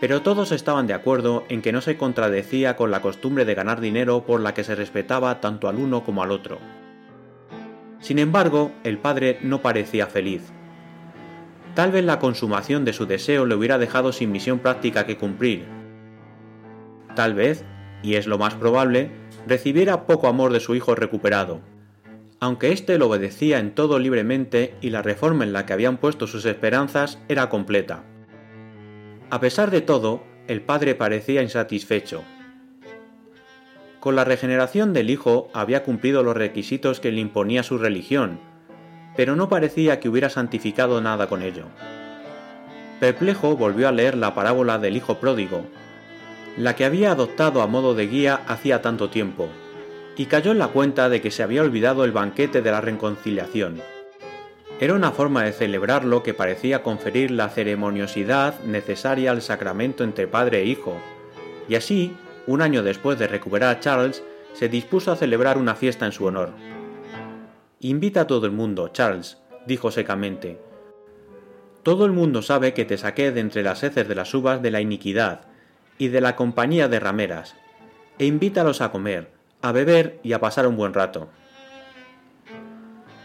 Pero 0.00 0.22
todos 0.22 0.52
estaban 0.52 0.86
de 0.86 0.94
acuerdo 0.94 1.44
en 1.48 1.62
que 1.62 1.72
no 1.72 1.80
se 1.80 1.96
contradecía 1.96 2.76
con 2.76 2.90
la 2.90 3.00
costumbre 3.00 3.44
de 3.44 3.54
ganar 3.54 3.80
dinero 3.80 4.24
por 4.26 4.40
la 4.40 4.52
que 4.52 4.64
se 4.64 4.74
respetaba 4.74 5.40
tanto 5.40 5.68
al 5.68 5.76
uno 5.76 6.04
como 6.04 6.22
al 6.22 6.30
otro. 6.30 6.58
Sin 8.04 8.18
embargo, 8.18 8.70
el 8.84 8.98
padre 8.98 9.38
no 9.40 9.62
parecía 9.62 10.06
feliz. 10.06 10.52
Tal 11.74 11.90
vez 11.90 12.04
la 12.04 12.18
consumación 12.18 12.84
de 12.84 12.92
su 12.92 13.06
deseo 13.06 13.46
le 13.46 13.54
hubiera 13.54 13.78
dejado 13.78 14.12
sin 14.12 14.30
misión 14.30 14.58
práctica 14.58 15.06
que 15.06 15.16
cumplir. 15.16 15.64
Tal 17.16 17.32
vez, 17.32 17.64
y 18.02 18.16
es 18.16 18.26
lo 18.26 18.36
más 18.36 18.56
probable, 18.56 19.10
recibiera 19.46 20.04
poco 20.04 20.28
amor 20.28 20.52
de 20.52 20.60
su 20.60 20.74
hijo 20.74 20.94
recuperado. 20.94 21.62
Aunque 22.40 22.72
éste 22.72 22.98
lo 22.98 23.08
obedecía 23.08 23.58
en 23.58 23.74
todo 23.74 23.98
libremente 23.98 24.74
y 24.82 24.90
la 24.90 25.00
reforma 25.00 25.44
en 25.44 25.54
la 25.54 25.64
que 25.64 25.72
habían 25.72 25.96
puesto 25.96 26.26
sus 26.26 26.44
esperanzas 26.44 27.22
era 27.28 27.48
completa. 27.48 28.04
A 29.30 29.40
pesar 29.40 29.70
de 29.70 29.80
todo, 29.80 30.22
el 30.46 30.60
padre 30.60 30.94
parecía 30.94 31.42
insatisfecho. 31.42 32.22
Con 34.04 34.16
la 34.16 34.24
regeneración 34.24 34.92
del 34.92 35.08
hijo 35.08 35.48
había 35.54 35.82
cumplido 35.82 36.22
los 36.22 36.36
requisitos 36.36 37.00
que 37.00 37.10
le 37.10 37.22
imponía 37.22 37.62
su 37.62 37.78
religión, 37.78 38.38
pero 39.16 39.34
no 39.34 39.48
parecía 39.48 39.98
que 39.98 40.10
hubiera 40.10 40.28
santificado 40.28 41.00
nada 41.00 41.26
con 41.26 41.40
ello. 41.40 41.64
Perplejo 43.00 43.56
volvió 43.56 43.88
a 43.88 43.92
leer 43.92 44.14
la 44.18 44.34
parábola 44.34 44.76
del 44.76 44.98
hijo 44.98 45.20
pródigo, 45.20 45.64
la 46.58 46.76
que 46.76 46.84
había 46.84 47.12
adoptado 47.12 47.62
a 47.62 47.66
modo 47.66 47.94
de 47.94 48.06
guía 48.06 48.42
hacía 48.46 48.82
tanto 48.82 49.08
tiempo, 49.08 49.48
y 50.18 50.26
cayó 50.26 50.52
en 50.52 50.58
la 50.58 50.68
cuenta 50.68 51.08
de 51.08 51.22
que 51.22 51.30
se 51.30 51.42
había 51.42 51.62
olvidado 51.62 52.04
el 52.04 52.12
banquete 52.12 52.60
de 52.60 52.70
la 52.70 52.82
reconciliación. 52.82 53.80
Era 54.80 54.92
una 54.92 55.12
forma 55.12 55.44
de 55.44 55.52
celebrarlo 55.52 56.22
que 56.22 56.34
parecía 56.34 56.82
conferir 56.82 57.30
la 57.30 57.48
ceremoniosidad 57.48 58.60
necesaria 58.64 59.30
al 59.30 59.40
sacramento 59.40 60.04
entre 60.04 60.26
padre 60.26 60.60
e 60.60 60.66
hijo, 60.66 60.94
y 61.70 61.76
así, 61.76 62.14
un 62.46 62.62
año 62.62 62.82
después 62.82 63.18
de 63.18 63.28
recuperar 63.28 63.76
a 63.76 63.80
Charles, 63.80 64.22
se 64.52 64.68
dispuso 64.68 65.10
a 65.12 65.16
celebrar 65.16 65.58
una 65.58 65.74
fiesta 65.74 66.06
en 66.06 66.12
su 66.12 66.24
honor. 66.24 66.50
Invita 67.80 68.22
a 68.22 68.26
todo 68.26 68.46
el 68.46 68.52
mundo, 68.52 68.88
Charles, 68.88 69.38
dijo 69.66 69.90
secamente. 69.90 70.58
Todo 71.82 72.06
el 72.06 72.12
mundo 72.12 72.40
sabe 72.40 72.72
que 72.72 72.84
te 72.84 72.96
saqué 72.96 73.30
de 73.32 73.40
entre 73.40 73.62
las 73.62 73.82
heces 73.82 74.08
de 74.08 74.14
las 74.14 74.32
uvas 74.32 74.62
de 74.62 74.70
la 74.70 74.80
iniquidad 74.80 75.42
y 75.98 76.08
de 76.08 76.20
la 76.20 76.36
compañía 76.36 76.88
de 76.88 77.00
rameras, 77.00 77.56
e 78.18 78.26
invítalos 78.26 78.80
a 78.80 78.90
comer, 78.90 79.30
a 79.60 79.72
beber 79.72 80.18
y 80.22 80.32
a 80.32 80.40
pasar 80.40 80.66
un 80.66 80.76
buen 80.76 80.94
rato. 80.94 81.28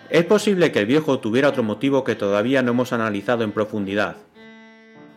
Es 0.10 0.26
posible 0.26 0.72
que 0.72 0.80
el 0.80 0.88
viejo 0.88 1.20
tuviera 1.20 1.50
otro 1.50 1.64
motivo 1.64 2.04
que 2.04 2.16
todavía 2.16 2.64
no 2.64 2.72
hemos 2.72 2.94
analizado 2.94 3.44
en 3.44 3.52
profundidad. 3.52 4.18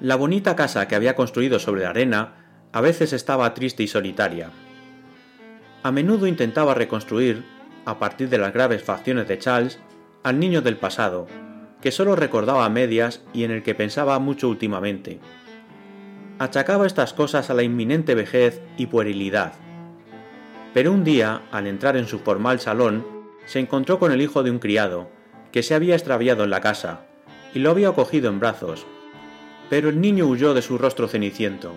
La 0.01 0.17
bonita 0.17 0.55
casa 0.55 0.87
que 0.87 0.95
había 0.95 1.17
construido 1.17 1.59
sobre 1.59 1.83
la 1.83 1.91
arena 1.91 2.42
a 2.73 2.81
veces 2.81 3.13
estaba 3.13 3.53
triste 3.55 3.83
y 3.83 3.89
solitaria. 3.89 4.51
A 5.83 5.93
menudo 5.93 6.27
intentaba 6.27 6.75
reconstruir 6.75 7.45
a 7.85 7.99
partir 7.99 8.29
de 8.29 8.39
las 8.39 8.53
graves 8.53 8.83
facciones 8.83 9.29
de 9.29 9.39
Charles, 9.39 9.79
al 10.23 10.39
niño 10.39 10.63
del 10.63 10.77
pasado, 10.77 11.27
que 11.81 11.91
solo 11.91 12.17
recordaba 12.17 12.65
a 12.65 12.71
medias 12.71 13.23
y 13.33 13.45
en 13.45 13.51
el 13.51 13.63
que 13.63 13.75
pensaba 13.75 14.19
mucho 14.21 14.49
últimamente. 14.49 15.19
Achacaba 16.39 16.87
estas 16.87 17.13
cosas 17.13 17.51
a 17.51 17.55
la 17.55 17.63
inminente 17.63 18.15
vejez 18.15 18.61
y 18.77 18.87
puerilidad. 18.87 19.53
Pero 20.73 20.93
un 20.93 21.05
día, 21.05 21.43
al 21.51 21.67
entrar 21.67 21.97
en 21.97 22.07
su 22.07 22.21
formal 22.21 22.61
salón, 22.61 23.05
se 23.45 23.59
encontró 23.59 23.99
con 23.99 24.13
el 24.13 24.23
hijo 24.23 24.43
de 24.43 24.51
un 24.51 24.61
criado, 24.61 25.11
que 25.51 25.63
se 25.63 25.75
había 25.75 25.95
extraviado 25.95 26.45
en 26.45 26.51
la 26.51 26.61
casa, 26.61 27.01
y 27.53 27.59
lo 27.59 27.71
había 27.71 27.93
cogido 27.93 28.31
en 28.31 28.41
brazos. 28.41 28.87
Pero 29.69 29.89
el 29.89 30.01
niño 30.01 30.27
huyó 30.27 30.55
de 30.55 30.63
su 30.63 30.79
rostro 30.79 31.09
ceniciento. 31.09 31.77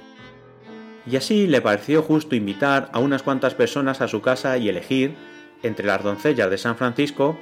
Y 1.07 1.15
así 1.17 1.47
le 1.47 1.61
pareció 1.61 2.01
justo 2.01 2.35
invitar 2.35 2.89
a 2.93 2.99
unas 2.99 3.23
cuantas 3.23 3.53
personas 3.53 4.01
a 4.01 4.07
su 4.07 4.21
casa 4.21 4.57
y 4.57 4.69
elegir, 4.69 5.15
entre 5.63 5.85
las 5.85 6.03
doncellas 6.03 6.49
de 6.49 6.57
San 6.57 6.75
Francisco 6.75 7.37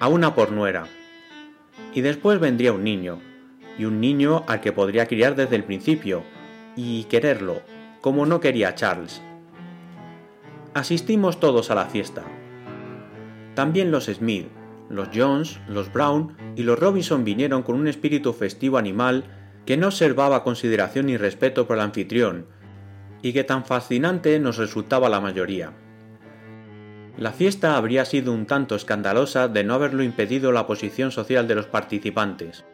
a 0.00 0.08
una 0.08 0.34
por 0.34 0.52
nuera. 0.52 0.86
Y 1.94 2.00
después 2.00 2.40
vendría 2.40 2.72
un 2.72 2.84
niño, 2.84 3.20
y 3.78 3.84
un 3.84 4.00
niño 4.00 4.44
al 4.46 4.60
que 4.60 4.72
podría 4.72 5.06
criar 5.06 5.34
desde 5.36 5.56
el 5.56 5.64
principio, 5.64 6.24
y 6.76 7.04
quererlo, 7.04 7.62
como 8.00 8.26
no 8.26 8.40
quería 8.40 8.74
Charles. 8.74 9.22
Asistimos 10.74 11.38
todos 11.38 11.70
a 11.70 11.74
la 11.74 11.86
fiesta. 11.86 12.24
También 13.54 13.90
los 13.90 14.06
Smith, 14.06 14.48
los 14.88 15.08
Jones, 15.14 15.60
los 15.68 15.92
Brown 15.92 16.36
y 16.56 16.62
los 16.62 16.78
Robinson 16.78 17.24
vinieron 17.24 17.62
con 17.62 17.76
un 17.76 17.88
espíritu 17.88 18.32
festivo 18.32 18.78
animal 18.78 19.24
que 19.66 19.76
no 19.76 19.88
observaba 19.88 20.42
consideración 20.42 21.06
ni 21.06 21.16
respeto 21.16 21.66
por 21.66 21.76
el 21.76 21.82
anfitrión, 21.82 22.46
y 23.22 23.32
que 23.32 23.44
tan 23.44 23.64
fascinante 23.64 24.38
nos 24.38 24.58
resultaba 24.58 25.08
la 25.08 25.20
mayoría. 25.20 25.72
La 27.16 27.32
fiesta 27.32 27.76
habría 27.76 28.04
sido 28.04 28.32
un 28.32 28.46
tanto 28.46 28.74
escandalosa 28.74 29.46
de 29.48 29.64
no 29.64 29.74
haberlo 29.74 30.02
impedido 30.02 30.50
la 30.50 30.66
posición 30.66 31.12
social 31.12 31.46
de 31.46 31.54
los 31.54 31.66
participantes. 31.66 32.64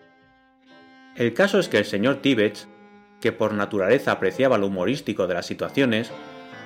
El 1.16 1.34
caso 1.34 1.58
es 1.58 1.68
que 1.68 1.78
el 1.78 1.84
señor 1.84 2.16
Tibbets, 2.16 2.68
que 3.20 3.32
por 3.32 3.52
naturaleza 3.52 4.12
apreciaba 4.12 4.56
lo 4.56 4.68
humorístico 4.68 5.26
de 5.26 5.34
las 5.34 5.46
situaciones, 5.46 6.12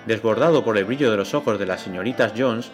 desbordado 0.06 0.64
por 0.64 0.76
el 0.76 0.84
brillo 0.84 1.10
de 1.10 1.16
los 1.16 1.34
ojos 1.34 1.58
de 1.58 1.66
las 1.66 1.80
señoritas 1.80 2.34
Jones, 2.36 2.70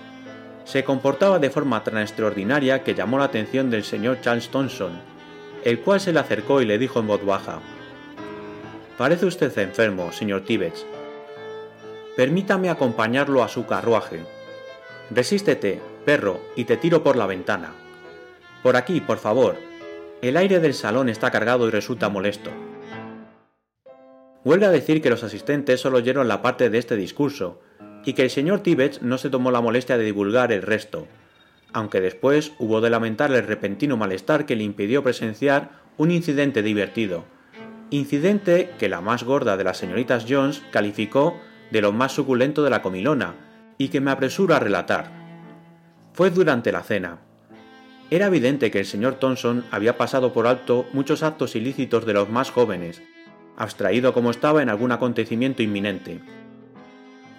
se 0.65 0.85
comportaba 0.85 1.39
de 1.39 1.51
forma 1.51 1.83
tan 1.85 1.97
extraordinaria 1.99 2.83
que 2.83 2.95
llamó 2.95 3.19
la 3.19 3.25
atención 3.25 3.71
del 3.71 3.85
señor 3.85 4.21
Charles 4.21 4.51
Thompson, 4.51 5.01
el 5.65 5.81
cual 5.81 6.01
se 6.01 6.13
le 6.13 6.19
acercó 6.19 6.61
y 6.61 6.67
le 6.67 6.79
dijo 6.79 6.99
en 7.01 7.07
voz 7.07 7.25
baja, 7.25 7.61
Parece 8.99 9.27
usted 9.27 9.57
enfermo, 9.59 10.11
señor 10.11 10.43
Tibbets. 10.43 10.85
Permítame 12.19 12.69
acompañarlo 12.69 13.45
a 13.45 13.49
su 13.49 13.65
carruaje. 13.67 14.19
Resístete, 15.09 15.81
perro, 16.05 16.41
y 16.57 16.65
te 16.65 16.77
tiro 16.77 17.05
por 17.05 17.15
la 17.15 17.27
ventana. 17.27 17.75
Por 18.65 18.75
aquí, 18.75 19.01
por 19.01 19.19
favor. 19.19 19.55
El 20.21 20.37
aire 20.37 20.59
del 20.59 20.75
salón 20.75 21.09
está 21.09 21.31
cargado 21.31 21.69
y 21.69 21.71
resulta 21.71 22.09
molesto. 22.09 22.51
Huelga 24.45 24.71
decir 24.71 25.01
que 25.01 25.11
los 25.11 25.23
asistentes 25.23 25.81
solo 25.81 25.99
oyeron 25.99 26.27
la 26.27 26.43
parte 26.43 26.71
de 26.71 26.79
este 26.79 26.97
discurso, 26.97 27.61
y 28.05 28.15
que 28.15 28.25
el 28.25 28.31
señor 28.31 28.65
Tibbets 28.65 29.01
no 29.01 29.17
se 29.17 29.31
tomó 29.31 29.53
la 29.53 29.61
molestia 29.61 29.97
de 29.97 30.05
divulgar 30.05 30.51
el 30.51 30.63
resto, 30.63 31.07
aunque 31.73 32.01
después 32.01 32.51
hubo 32.59 32.81
de 32.81 32.91
lamentar 32.91 33.31
el 33.31 33.47
repentino 33.47 33.97
malestar 33.97 34.45
que 34.45 34.57
le 34.57 34.65
impidió 34.65 35.05
presenciar 35.05 35.71
un 35.97 36.11
incidente 36.11 36.63
divertido, 36.63 37.27
incidente 37.91 38.71
que 38.77 38.89
la 38.89 39.01
más 39.01 39.23
gorda 39.23 39.57
de 39.57 39.63
las 39.63 39.77
señoritas 39.77 40.27
Jones 40.29 40.65
calificó 40.73 41.39
de 41.71 41.81
lo 41.81 41.93
más 41.93 42.13
suculento 42.13 42.63
de 42.63 42.71
la 42.71 42.83
comilona, 42.83 43.35
y 43.79 43.89
que 43.89 44.01
me 44.01 44.11
apresuro 44.11 44.55
a 44.55 44.61
relatar. 44.61 45.11
Fue 46.13 46.31
durante 46.31 46.73
la 46.73 46.83
cena. 46.83 47.19
Era 48.11 48.27
evidente 48.27 48.71
que 48.71 48.81
el 48.81 48.87
señor 48.87 49.15
Thompson 49.15 49.65
había 49.71 49.97
pasado 49.97 50.33
por 50.33 50.47
alto 50.47 50.87
muchos 50.93 51.23
actos 51.23 51.55
ilícitos 51.55 52.07
de 52.07 52.15
los 52.15 52.29
más 52.29 52.51
jóvenes, 52.51 53.03
abstraído 53.57 54.13
como 54.13 54.31
estaba 54.31 54.63
en 54.63 54.69
algún 54.69 54.93
acontecimiento 54.93 55.63
inminente. 55.63 56.21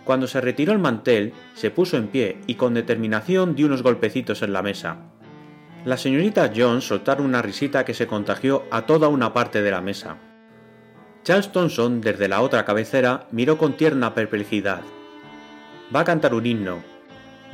Cuando 0.06 0.28
se 0.28 0.42
retiró 0.42 0.74
el 0.74 0.80
mantel, 0.80 1.34
se 1.56 1.72
puso 1.72 1.98
en 1.98 2.08
pie 2.08 2.40
y 2.48 2.56
con 2.56 2.74
determinación 2.74 3.56
dio 3.56 3.68
unos 3.68 3.84
golpecitos 3.84 4.42
en 4.42 4.54
la 4.54 4.62
mesa. 4.62 4.98
Las 5.86 6.02
señoritas 6.02 6.52
Jones 6.56 6.86
soltaron 6.86 7.26
una 7.26 7.42
risita 7.42 7.86
que 7.86 7.94
se 7.94 8.08
contagió 8.08 8.64
a 8.70 8.86
toda 8.86 9.08
una 9.08 9.34
parte 9.34 9.62
de 9.62 9.72
la 9.72 9.82
mesa. 9.82 10.18
Charles 11.24 11.52
Thompson, 11.52 12.02
desde 12.02 12.28
la 12.28 12.42
otra 12.42 12.66
cabecera, 12.66 13.28
miró 13.32 13.58
con 13.58 13.74
tierna 13.74 14.14
perplejidad. 14.14 14.82
Va 15.94 16.02
a 16.02 16.06
cantar 16.06 16.34
un 16.34 16.46
himno. 16.46 16.84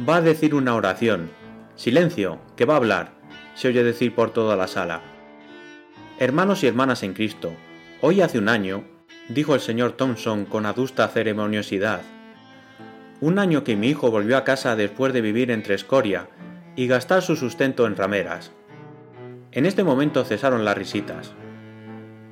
Va 0.08 0.18
a 0.18 0.22
decir 0.22 0.54
una 0.56 0.76
oración. 0.76 1.32
Silencio, 1.76 2.40
que 2.56 2.66
va 2.66 2.76
a 2.76 2.78
hablar, 2.78 3.12
se 3.56 3.68
oye 3.68 3.84
decir 3.84 4.14
por 4.14 4.32
toda 4.32 4.56
la 4.56 4.68
sala. 4.68 5.02
Hermanos 6.20 6.64
y 6.64 6.68
hermanas 6.68 7.04
en 7.04 7.14
Cristo, 7.14 7.52
hoy 8.02 8.22
hace 8.22 8.38
un 8.40 8.48
año, 8.48 8.86
dijo 9.28 9.56
el 9.56 9.62
señor 9.62 9.94
Thompson 9.94 10.46
con 10.46 10.66
adusta 10.66 11.08
ceremoniosidad, 11.08 12.02
un 13.22 13.40
año 13.40 13.64
que 13.64 13.76
mi 13.76 13.88
hijo 13.88 14.12
volvió 14.12 14.38
a 14.38 14.44
casa 14.44 14.76
después 14.76 15.14
de 15.14 15.22
vivir 15.22 15.50
entre 15.50 15.76
escoria 15.76 16.28
y 16.76 16.88
gastar 16.88 17.22
su 17.22 17.36
sustento 17.36 17.88
en 17.88 17.96
rameras. 17.96 18.52
En 19.52 19.66
este 19.66 19.84
momento 19.84 20.24
cesaron 20.26 20.66
las 20.66 20.78
risitas. 20.78 21.34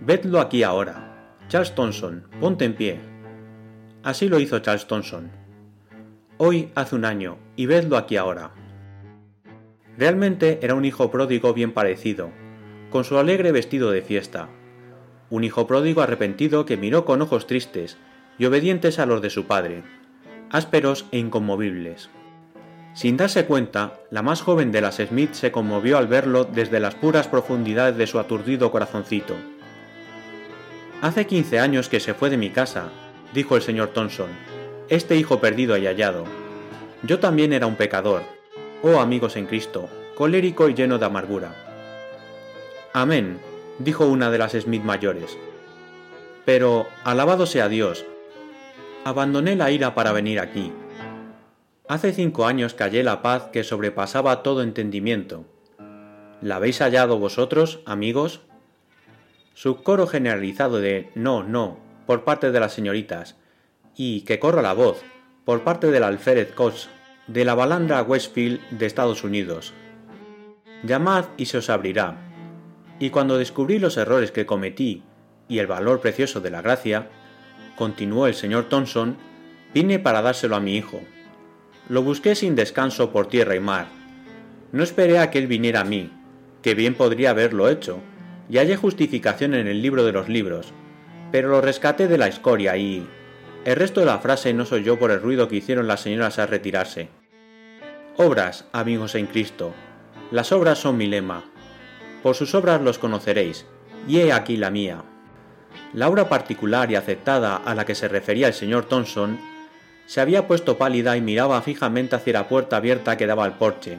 Vedlo 0.01 0.41
aquí 0.41 0.63
ahora. 0.63 1.12
Charles 1.49 1.75
Thompson, 1.75 2.27
ponte 2.39 2.65
en 2.65 2.73
pie. 2.73 2.99
Así 4.01 4.27
lo 4.27 4.39
hizo 4.39 4.59
Charles 4.59 4.87
Thompson. 4.87 5.31
Hoy 6.37 6.71
hace 6.75 6.95
un 6.95 7.05
año, 7.05 7.37
y 7.55 7.67
vedlo 7.67 7.97
aquí 7.97 8.17
ahora. 8.17 8.51
Realmente 9.97 10.59
era 10.61 10.73
un 10.73 10.85
hijo 10.85 11.11
pródigo 11.11 11.53
bien 11.53 11.73
parecido, 11.73 12.31
con 12.89 13.03
su 13.03 13.17
alegre 13.17 13.51
vestido 13.51 13.91
de 13.91 14.01
fiesta. 14.01 14.49
Un 15.29 15.43
hijo 15.43 15.67
pródigo 15.67 16.01
arrepentido 16.01 16.65
que 16.65 16.77
miró 16.77 17.05
con 17.05 17.21
ojos 17.21 17.45
tristes 17.45 17.97
y 18.39 18.45
obedientes 18.45 18.97
a 18.99 19.05
los 19.05 19.21
de 19.21 19.29
su 19.29 19.45
padre, 19.45 19.83
ásperos 20.49 21.05
e 21.11 21.19
inconmovibles. 21.19 22.09
Sin 22.93 23.17
darse 23.17 23.45
cuenta, 23.45 23.99
la 24.11 24.21
más 24.21 24.41
joven 24.41 24.71
de 24.71 24.81
las 24.81 24.97
Smith 24.97 25.33
se 25.33 25.51
conmovió 25.51 25.97
al 25.97 26.07
verlo 26.07 26.45
desde 26.45 26.79
las 26.79 26.95
puras 26.95 27.27
profundidades 27.27 27.97
de 27.97 28.07
su 28.07 28.19
aturdido 28.19 28.71
corazoncito. 28.71 29.35
Hace 31.03 31.27
quince 31.27 31.59
años 31.59 31.89
que 31.89 31.99
se 31.99 32.13
fue 32.13 32.29
de 32.29 32.37
mi 32.37 32.49
casa, 32.49 32.89
dijo 33.33 33.57
el 33.57 33.61
señor 33.61 33.89
Thompson, 33.89 34.29
este 34.87 35.17
hijo 35.17 35.41
perdido 35.41 35.75
y 35.75 35.85
hallado. 35.85 36.23
Yo 37.03 37.19
también 37.19 37.51
era 37.51 37.67
un 37.67 37.75
pecador, 37.75 38.21
oh 38.81 39.01
amigos 39.01 39.35
en 39.35 39.45
Cristo, 39.45 39.89
colérico 40.15 40.69
y 40.69 40.73
lleno 40.73 40.99
de 40.99 41.05
amargura. 41.05 41.55
Amén, 42.93 43.41
dijo 43.79 44.05
una 44.05 44.31
de 44.31 44.37
las 44.37 44.53
Smith 44.53 44.83
mayores. 44.83 45.37
Pero, 46.45 46.87
alabado 47.03 47.47
sea 47.47 47.67
Dios, 47.67 48.05
Abandoné 49.03 49.57
la 49.57 49.71
ira 49.71 49.95
para 49.95 50.13
venir 50.13 50.39
aquí. 50.39 50.71
Hace 51.89 52.13
cinco 52.13 52.45
años 52.45 52.75
callé 52.75 53.03
la 53.03 53.21
paz 53.21 53.49
que 53.51 53.65
sobrepasaba 53.65 54.41
todo 54.41 54.63
entendimiento. 54.63 55.43
¿La 56.39 56.55
habéis 56.55 56.79
hallado 56.79 57.19
vosotros, 57.19 57.81
amigos? 57.85 58.39
Su 59.53 59.83
coro 59.83 60.07
generalizado 60.07 60.79
de 60.79 61.11
no, 61.13 61.43
no, 61.43 61.77
por 62.07 62.23
parte 62.23 62.51
de 62.51 62.59
las 62.59 62.73
señoritas, 62.73 63.35
y 63.95 64.21
que 64.21 64.39
corra 64.39 64.63
la 64.63 64.73
voz, 64.73 65.03
por 65.45 65.63
parte 65.63 65.91
del 65.91 66.03
alférez 66.03 66.51
Cox, 66.53 66.89
de 67.27 67.45
la 67.45 67.53
balandra 67.53 68.01
Westfield 68.01 68.59
de 68.71 68.85
Estados 68.85 69.23
Unidos. 69.23 69.73
Llamad 70.83 71.25
y 71.37 71.45
se 71.45 71.59
os 71.59 71.69
abrirá. 71.69 72.17
Y 72.99 73.11
cuando 73.11 73.37
descubrí 73.37 73.79
los 73.79 73.97
errores 73.97 74.31
que 74.31 74.45
cometí 74.45 75.03
y 75.47 75.59
el 75.59 75.67
valor 75.67 76.01
precioso 76.01 76.41
de 76.41 76.49
la 76.49 76.61
gracia, 76.61 77.09
continuó 77.75 78.27
el 78.27 78.33
señor 78.33 78.69
Thompson, 78.69 79.17
vine 79.73 79.99
para 79.99 80.21
dárselo 80.21 80.55
a 80.55 80.59
mi 80.59 80.75
hijo. 80.75 80.99
Lo 81.89 82.01
busqué 82.01 82.35
sin 82.35 82.55
descanso 82.55 83.11
por 83.11 83.27
tierra 83.27 83.55
y 83.55 83.59
mar. 83.59 83.87
No 84.71 84.83
esperé 84.83 85.19
a 85.19 85.29
que 85.29 85.37
él 85.37 85.47
viniera 85.47 85.81
a 85.81 85.85
mí, 85.85 86.11
que 86.61 86.73
bien 86.73 86.95
podría 86.95 87.29
haberlo 87.29 87.69
hecho, 87.69 87.99
y 88.49 88.57
hallé 88.57 88.75
justificación 88.75 89.53
en 89.53 89.67
el 89.67 89.81
libro 89.81 90.03
de 90.03 90.11
los 90.11 90.29
libros, 90.29 90.73
pero 91.31 91.49
lo 91.49 91.61
rescaté 91.61 92.07
de 92.07 92.17
la 92.17 92.27
escoria 92.27 92.77
y... 92.77 93.07
El 93.65 93.77
resto 93.77 94.01
de 94.01 94.05
la 94.05 94.19
frase 94.19 94.53
no 94.53 94.65
soy 94.65 94.83
yo 94.83 94.99
por 94.99 95.09
el 95.11 95.21
ruido 95.21 95.47
que 95.47 95.55
hicieron 95.55 95.87
las 95.87 96.01
señoras 96.01 96.37
al 96.37 96.49
retirarse. 96.49 97.07
Obras, 98.17 98.65
amigos 98.73 99.15
en 99.15 99.25
Cristo. 99.25 99.73
Las 100.31 100.51
obras 100.51 100.79
son 100.79 100.97
mi 100.97 101.07
lema. 101.07 101.45
Por 102.21 102.35
sus 102.35 102.53
obras 102.55 102.81
los 102.81 102.99
conoceréis, 102.99 103.65
y 104.07 104.19
he 104.19 104.33
aquí 104.33 104.57
la 104.57 104.69
mía. 104.69 105.03
La 105.93 106.09
obra 106.09 106.27
particular 106.27 106.91
y 106.91 106.95
aceptada 106.95 107.55
a 107.55 107.73
la 107.73 107.85
que 107.85 107.95
se 107.95 108.07
refería 108.07 108.47
el 108.47 108.53
señor 108.53 108.85
Thompson 108.85 109.39
se 110.05 110.21
había 110.21 110.47
puesto 110.47 110.77
pálida 110.77 111.15
y 111.15 111.21
miraba 111.21 111.61
fijamente 111.61 112.15
hacia 112.15 112.33
la 112.33 112.47
puerta 112.49 112.77
abierta 112.77 113.15
que 113.17 113.27
daba 113.27 113.45
al 113.45 113.57
porche, 113.57 113.97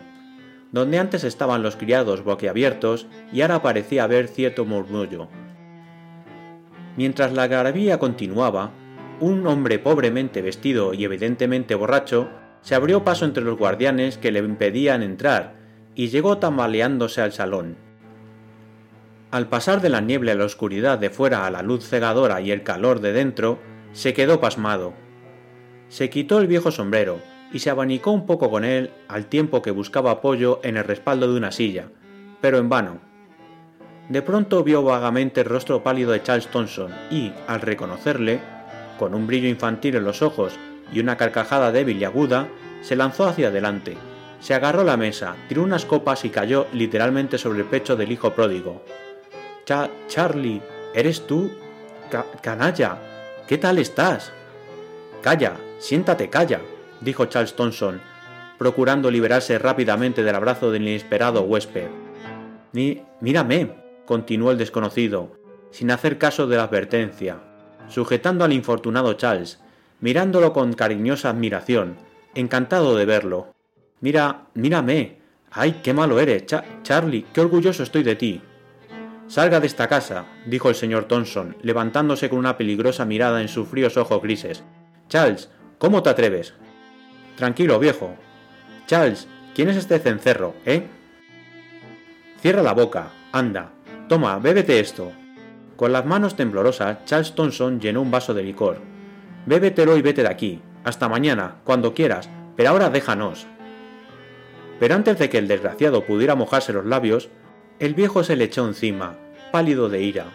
donde 0.74 0.98
antes 0.98 1.22
estaban 1.22 1.62
los 1.62 1.76
criados 1.76 2.24
boquiabiertos 2.24 3.06
y 3.32 3.42
ahora 3.42 3.62
parecía 3.62 4.02
haber 4.02 4.26
cierto 4.26 4.64
murmullo. 4.64 5.28
Mientras 6.96 7.32
la 7.32 7.46
garabía 7.46 8.00
continuaba, 8.00 8.72
un 9.20 9.46
hombre 9.46 9.78
pobremente 9.78 10.42
vestido 10.42 10.92
y 10.92 11.04
evidentemente 11.04 11.76
borracho 11.76 12.28
se 12.60 12.74
abrió 12.74 13.04
paso 13.04 13.24
entre 13.24 13.44
los 13.44 13.56
guardianes 13.56 14.18
que 14.18 14.32
le 14.32 14.40
impedían 14.40 15.04
entrar 15.04 15.54
y 15.94 16.08
llegó 16.08 16.38
tambaleándose 16.38 17.20
al 17.20 17.30
salón. 17.30 17.76
Al 19.30 19.48
pasar 19.48 19.80
de 19.80 19.90
la 19.90 20.00
niebla 20.00 20.32
y 20.32 20.38
la 20.38 20.44
oscuridad 20.44 20.98
de 20.98 21.08
fuera 21.08 21.46
a 21.46 21.52
la 21.52 21.62
luz 21.62 21.88
cegadora 21.88 22.40
y 22.40 22.50
el 22.50 22.64
calor 22.64 22.98
de 22.98 23.12
dentro, 23.12 23.60
se 23.92 24.12
quedó 24.12 24.40
pasmado. 24.40 24.92
Se 25.88 26.10
quitó 26.10 26.40
el 26.40 26.48
viejo 26.48 26.72
sombrero 26.72 27.20
y 27.54 27.60
se 27.60 27.70
abanicó 27.70 28.10
un 28.10 28.26
poco 28.26 28.50
con 28.50 28.64
él 28.64 28.90
al 29.06 29.26
tiempo 29.26 29.62
que 29.62 29.70
buscaba 29.70 30.10
apoyo 30.10 30.58
en 30.64 30.76
el 30.76 30.82
respaldo 30.82 31.30
de 31.30 31.38
una 31.38 31.52
silla, 31.52 31.86
pero 32.40 32.58
en 32.58 32.68
vano. 32.68 32.98
De 34.08 34.22
pronto 34.22 34.64
vio 34.64 34.82
vagamente 34.82 35.42
el 35.42 35.46
rostro 35.46 35.84
pálido 35.84 36.10
de 36.10 36.20
Charles 36.20 36.48
Thompson 36.48 36.92
y, 37.12 37.32
al 37.46 37.60
reconocerle, 37.60 38.40
con 38.98 39.14
un 39.14 39.28
brillo 39.28 39.48
infantil 39.48 39.94
en 39.94 40.04
los 40.04 40.20
ojos 40.20 40.58
y 40.92 40.98
una 40.98 41.16
carcajada 41.16 41.70
débil 41.70 41.98
y 41.98 42.04
aguda, 42.04 42.48
se 42.82 42.96
lanzó 42.96 43.24
hacia 43.24 43.48
adelante, 43.48 43.96
se 44.40 44.52
agarró 44.52 44.80
a 44.80 44.84
la 44.84 44.96
mesa, 44.96 45.36
tiró 45.48 45.62
unas 45.62 45.86
copas 45.86 46.24
y 46.24 46.30
cayó 46.30 46.66
literalmente 46.72 47.38
sobre 47.38 47.60
el 47.60 47.66
pecho 47.66 47.94
del 47.94 48.10
hijo 48.10 48.34
pródigo. 48.34 48.82
Charlie, 50.08 50.60
¿eres 50.92 51.24
tú? 51.24 51.52
canalla, 52.42 52.98
¿qué 53.46 53.58
tal 53.58 53.78
estás? 53.78 54.32
Calla, 55.22 55.56
siéntate, 55.78 56.28
calla, 56.28 56.60
dijo 57.00 57.26
Charles 57.26 57.54
Thompson, 57.54 58.00
procurando 58.58 59.10
liberarse 59.10 59.58
rápidamente 59.58 60.22
del 60.22 60.34
abrazo 60.34 60.70
del 60.70 60.82
inesperado 60.82 61.42
huésped. 61.42 61.88
Mírame, 62.72 63.74
continuó 64.06 64.50
el 64.50 64.58
desconocido, 64.58 65.38
sin 65.70 65.90
hacer 65.90 66.18
caso 66.18 66.46
de 66.46 66.56
la 66.56 66.64
advertencia, 66.64 67.38
sujetando 67.88 68.44
al 68.44 68.52
infortunado 68.52 69.14
Charles, 69.14 69.60
mirándolo 70.00 70.52
con 70.52 70.72
cariñosa 70.72 71.30
admiración, 71.30 71.96
encantado 72.34 72.96
de 72.96 73.06
verlo. 73.06 73.54
Mira, 74.00 74.46
mírame. 74.54 75.18
Ay, 75.50 75.80
qué 75.82 75.94
malo 75.94 76.18
eres, 76.18 76.46
Charlie, 76.82 77.26
qué 77.32 77.40
orgulloso 77.40 77.84
estoy 77.84 78.02
de 78.02 78.16
ti. 78.16 78.42
Salga 79.28 79.60
de 79.60 79.66
esta 79.66 79.88
casa, 79.88 80.26
dijo 80.46 80.68
el 80.68 80.74
señor 80.74 81.04
Thomson, 81.04 81.56
levantándose 81.62 82.28
con 82.28 82.40
una 82.40 82.58
peligrosa 82.58 83.04
mirada 83.04 83.40
en 83.40 83.48
sus 83.48 83.68
fríos 83.68 83.96
ojos 83.96 84.20
grises. 84.20 84.64
Charles, 85.08 85.48
¿cómo 85.78 86.02
te 86.02 86.10
atreves? 86.10 86.54
Tranquilo, 87.36 87.78
viejo. 87.78 88.14
Charles, 88.86 89.26
¿quién 89.54 89.68
es 89.68 89.76
este 89.76 89.98
cencerro, 89.98 90.54
eh? 90.64 90.86
Cierra 92.40 92.62
la 92.62 92.74
boca, 92.74 93.10
anda. 93.32 93.72
Toma, 94.08 94.38
bébete 94.38 94.78
esto. 94.78 95.12
Con 95.76 95.92
las 95.92 96.06
manos 96.06 96.36
temblorosas, 96.36 97.04
Charles 97.04 97.34
Thomson 97.34 97.80
llenó 97.80 98.02
un 98.02 98.10
vaso 98.10 98.34
de 98.34 98.42
licor. 98.42 98.78
Bébetelo 99.46 99.96
y 99.96 100.02
vete 100.02 100.22
de 100.22 100.28
aquí. 100.28 100.60
Hasta 100.84 101.08
mañana, 101.08 101.56
cuando 101.64 101.94
quieras, 101.94 102.28
pero 102.56 102.70
ahora 102.70 102.90
déjanos. 102.90 103.46
Pero 104.78 104.94
antes 104.94 105.18
de 105.18 105.28
que 105.28 105.38
el 105.38 105.48
desgraciado 105.48 106.04
pudiera 106.04 106.34
mojarse 106.34 106.72
los 106.72 106.84
labios, 106.84 107.30
el 107.80 107.94
viejo 107.94 108.22
se 108.22 108.36
le 108.36 108.44
echó 108.44 108.66
encima, 108.66 109.16
pálido 109.50 109.88
de 109.88 110.02
ira. 110.02 110.26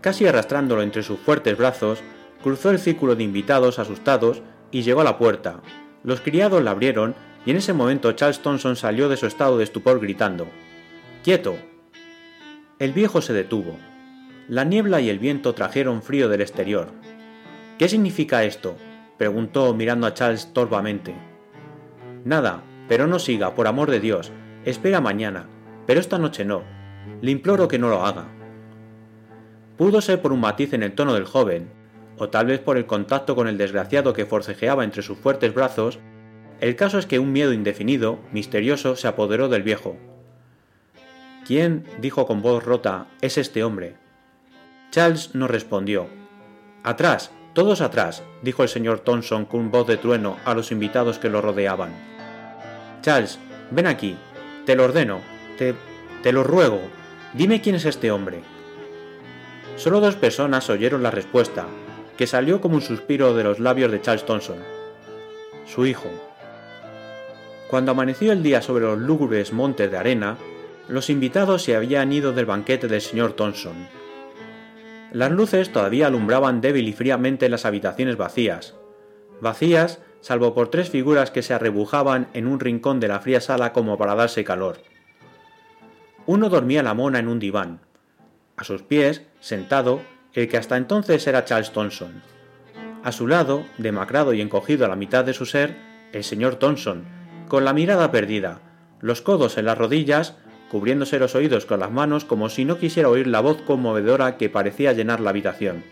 Casi 0.00 0.26
arrastrándolo 0.26 0.82
entre 0.82 1.02
sus 1.02 1.18
fuertes 1.18 1.58
brazos, 1.58 2.00
cruzó 2.42 2.70
el 2.70 2.78
círculo 2.78 3.16
de 3.16 3.24
invitados 3.24 3.78
asustados 3.78 4.42
y 4.70 4.82
llegó 4.82 5.00
a 5.00 5.04
la 5.04 5.18
puerta. 5.18 5.60
Los 6.06 6.20
criados 6.20 6.62
la 6.62 6.70
abrieron 6.70 7.16
y 7.44 7.50
en 7.50 7.56
ese 7.56 7.72
momento 7.72 8.12
Charles 8.12 8.38
Thomson 8.38 8.76
salió 8.76 9.08
de 9.08 9.16
su 9.16 9.26
estado 9.26 9.58
de 9.58 9.64
estupor 9.64 9.98
gritando 9.98 10.46
¡Quieto! 11.24 11.56
El 12.78 12.92
viejo 12.92 13.20
se 13.20 13.32
detuvo. 13.32 13.76
La 14.48 14.62
niebla 14.62 15.00
y 15.00 15.10
el 15.10 15.18
viento 15.18 15.52
trajeron 15.52 16.02
frío 16.02 16.28
del 16.28 16.42
exterior. 16.42 16.92
¿Qué 17.76 17.88
significa 17.88 18.44
esto? 18.44 18.76
preguntó 19.18 19.74
mirando 19.74 20.06
a 20.06 20.14
Charles 20.14 20.52
torvamente. 20.52 21.12
Nada, 22.24 22.62
pero 22.88 23.08
no 23.08 23.18
siga, 23.18 23.56
por 23.56 23.66
amor 23.66 23.90
de 23.90 23.98
Dios. 23.98 24.30
Espera 24.64 25.00
mañana, 25.00 25.48
pero 25.86 25.98
esta 25.98 26.18
noche 26.18 26.44
no. 26.44 26.62
Le 27.20 27.32
imploro 27.32 27.66
que 27.66 27.80
no 27.80 27.88
lo 27.88 28.06
haga. 28.06 28.26
Pudo 29.76 30.00
ser 30.00 30.22
por 30.22 30.32
un 30.32 30.38
matiz 30.38 30.72
en 30.72 30.84
el 30.84 30.94
tono 30.94 31.14
del 31.14 31.24
joven, 31.24 31.68
o 32.18 32.28
tal 32.28 32.46
vez 32.46 32.60
por 32.60 32.76
el 32.76 32.86
contacto 32.86 33.34
con 33.34 33.48
el 33.48 33.58
desgraciado 33.58 34.12
que 34.12 34.26
forcejeaba 34.26 34.84
entre 34.84 35.02
sus 35.02 35.18
fuertes 35.18 35.54
brazos, 35.54 35.98
el 36.60 36.76
caso 36.76 36.98
es 36.98 37.06
que 37.06 37.18
un 37.18 37.32
miedo 37.32 37.52
indefinido, 37.52 38.18
misterioso, 38.32 38.96
se 38.96 39.08
apoderó 39.08 39.48
del 39.48 39.62
viejo. 39.62 39.96
¿Quién, 41.46 41.84
dijo 42.00 42.26
con 42.26 42.42
voz 42.42 42.64
rota, 42.64 43.06
es 43.20 43.38
este 43.38 43.62
hombre? 43.62 43.96
Charles 44.90 45.34
no 45.34 45.46
respondió. 45.46 46.08
Atrás, 46.82 47.30
todos 47.52 47.80
atrás, 47.80 48.22
dijo 48.42 48.62
el 48.62 48.68
señor 48.68 49.00
Thomson 49.00 49.44
con 49.44 49.70
voz 49.70 49.86
de 49.86 49.96
trueno 49.96 50.38
a 50.44 50.54
los 50.54 50.72
invitados 50.72 51.18
que 51.18 51.28
lo 51.28 51.42
rodeaban. 51.42 51.92
Charles, 53.02 53.38
ven 53.70 53.86
aquí, 53.86 54.16
te 54.64 54.74
lo 54.74 54.84
ordeno, 54.84 55.20
te, 55.58 55.74
te 56.22 56.32
lo 56.32 56.42
ruego, 56.42 56.80
dime 57.34 57.60
quién 57.60 57.76
es 57.76 57.84
este 57.84 58.10
hombre. 58.10 58.40
Solo 59.76 60.00
dos 60.00 60.16
personas 60.16 60.70
oyeron 60.70 61.02
la 61.02 61.10
respuesta, 61.10 61.66
que 62.16 62.26
salió 62.26 62.60
como 62.60 62.76
un 62.76 62.82
suspiro 62.82 63.34
de 63.34 63.44
los 63.44 63.60
labios 63.60 63.92
de 63.92 64.00
Charles 64.00 64.24
Thomson. 64.24 64.58
Su 65.66 65.86
hijo. 65.86 66.08
Cuando 67.68 67.92
amaneció 67.92 68.32
el 68.32 68.42
día 68.42 68.62
sobre 68.62 68.84
los 68.84 68.98
lúgubres 68.98 69.52
montes 69.52 69.90
de 69.90 69.96
arena, 69.96 70.36
los 70.88 71.10
invitados 71.10 71.62
se 71.62 71.74
habían 71.74 72.12
ido 72.12 72.32
del 72.32 72.46
banquete 72.46 72.88
del 72.88 73.00
señor 73.00 73.32
Thomson. 73.32 73.88
Las 75.12 75.32
luces 75.32 75.72
todavía 75.72 76.06
alumbraban 76.06 76.60
débil 76.60 76.88
y 76.88 76.92
fríamente 76.92 77.48
las 77.48 77.64
habitaciones 77.64 78.16
vacías, 78.16 78.74
vacías 79.40 80.00
salvo 80.20 80.54
por 80.54 80.70
tres 80.70 80.90
figuras 80.90 81.30
que 81.30 81.42
se 81.42 81.54
arrebujaban 81.54 82.28
en 82.32 82.48
un 82.48 82.58
rincón 82.58 82.98
de 82.98 83.08
la 83.08 83.20
fría 83.20 83.40
sala 83.40 83.72
como 83.72 83.96
para 83.96 84.16
darse 84.16 84.42
calor. 84.42 84.78
Uno 86.26 86.48
dormía 86.48 86.82
la 86.82 86.94
mona 86.94 87.20
en 87.20 87.28
un 87.28 87.38
diván. 87.38 87.80
A 88.56 88.64
sus 88.64 88.82
pies, 88.82 89.22
sentado, 89.38 90.00
el 90.36 90.48
que 90.48 90.58
hasta 90.58 90.76
entonces 90.76 91.26
era 91.26 91.44
Charles 91.44 91.72
Thomson. 91.72 92.22
A 93.02 93.10
su 93.10 93.26
lado, 93.26 93.64
demacrado 93.78 94.34
y 94.34 94.40
encogido 94.40 94.84
a 94.84 94.88
la 94.88 94.96
mitad 94.96 95.24
de 95.24 95.32
su 95.32 95.46
ser, 95.46 95.76
el 96.12 96.24
señor 96.24 96.56
Thomson, 96.56 97.04
con 97.48 97.64
la 97.64 97.72
mirada 97.72 98.12
perdida, 98.12 98.60
los 99.00 99.22
codos 99.22 99.56
en 99.56 99.64
las 99.64 99.78
rodillas, 99.78 100.36
cubriéndose 100.70 101.18
los 101.18 101.34
oídos 101.34 101.64
con 101.64 101.80
las 101.80 101.90
manos 101.90 102.24
como 102.24 102.48
si 102.48 102.64
no 102.64 102.78
quisiera 102.78 103.08
oír 103.08 103.26
la 103.26 103.40
voz 103.40 103.62
conmovedora 103.62 104.36
que 104.36 104.50
parecía 104.50 104.92
llenar 104.92 105.20
la 105.20 105.30
habitación. 105.30 105.84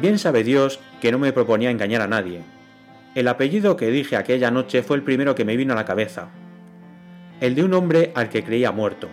Bien 0.00 0.18
sabe 0.18 0.42
Dios 0.42 0.80
que 1.00 1.12
no 1.12 1.18
me 1.18 1.32
proponía 1.32 1.70
engañar 1.70 2.02
a 2.02 2.08
nadie. 2.08 2.42
El 3.14 3.28
apellido 3.28 3.76
que 3.76 3.90
dije 3.90 4.16
aquella 4.16 4.50
noche 4.50 4.82
fue 4.82 4.96
el 4.96 5.02
primero 5.02 5.34
que 5.34 5.44
me 5.44 5.56
vino 5.56 5.74
a 5.74 5.76
la 5.76 5.84
cabeza. 5.84 6.28
El 7.40 7.54
de 7.54 7.64
un 7.64 7.74
hombre 7.74 8.12
al 8.14 8.30
que 8.30 8.42
creía 8.42 8.72
muerto, 8.72 9.08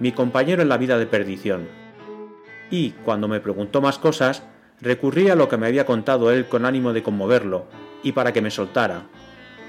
mi 0.00 0.12
compañero 0.12 0.62
en 0.62 0.68
la 0.68 0.78
vida 0.78 0.98
de 0.98 1.06
perdición. 1.06 1.68
Y, 2.70 2.90
cuando 3.04 3.28
me 3.28 3.40
preguntó 3.40 3.80
más 3.80 3.98
cosas, 3.98 4.42
recurrí 4.80 5.28
a 5.30 5.34
lo 5.34 5.48
que 5.48 5.56
me 5.56 5.66
había 5.66 5.86
contado 5.86 6.30
él 6.30 6.46
con 6.46 6.64
ánimo 6.64 6.92
de 6.92 7.02
conmoverlo, 7.02 7.66
y 8.02 8.12
para 8.12 8.32
que 8.32 8.42
me 8.42 8.50
soltara. 8.50 9.06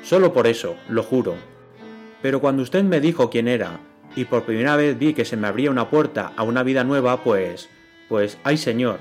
Solo 0.03 0.33
por 0.33 0.47
eso, 0.47 0.75
lo 0.87 1.03
juro. 1.03 1.35
Pero 2.21 2.41
cuando 2.41 2.63
usted 2.63 2.83
me 2.83 2.99
dijo 2.99 3.29
quién 3.29 3.47
era, 3.47 3.79
y 4.15 4.25
por 4.25 4.43
primera 4.43 4.75
vez 4.75 4.97
vi 4.97 5.13
que 5.13 5.25
se 5.25 5.37
me 5.37 5.47
abría 5.47 5.71
una 5.71 5.89
puerta 5.89 6.33
a 6.35 6.43
una 6.43 6.63
vida 6.63 6.83
nueva, 6.83 7.23
pues... 7.23 7.69
pues, 8.09 8.37
ay 8.43 8.57
señor, 8.57 8.99